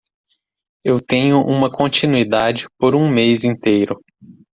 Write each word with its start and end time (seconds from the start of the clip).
Eu 0.83 0.99
tenho 0.99 1.41
uma 1.45 1.69
continuidade 1.71 2.65
por 2.79 2.95
um 2.95 3.07
mês 3.07 3.43
inteiro. 3.43 4.01